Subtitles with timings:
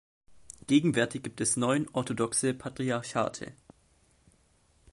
[0.65, 3.53] Gegenwärtig gibt es neun orthodoxe Patriarchate.